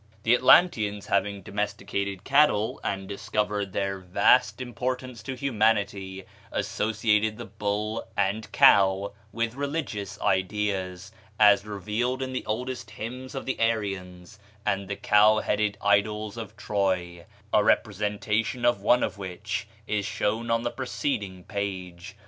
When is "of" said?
13.35-13.45, 16.35-16.57, 18.65-18.81, 19.03-19.19